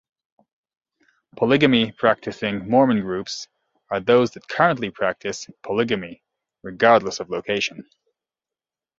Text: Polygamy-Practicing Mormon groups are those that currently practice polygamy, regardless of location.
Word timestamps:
Polygamy-Practicing 1.37 2.67
Mormon 2.67 3.01
groups 3.01 3.47
are 3.91 3.99
those 3.99 4.31
that 4.31 4.47
currently 4.47 4.89
practice 4.89 5.45
polygamy, 5.61 6.23
regardless 6.63 7.19
of 7.19 7.29
location. 7.29 7.87